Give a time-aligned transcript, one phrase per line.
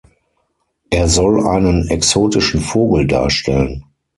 [0.89, 3.83] Er soll einen exotischen Vogel darstellen.